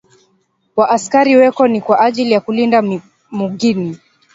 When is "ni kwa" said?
1.67-1.99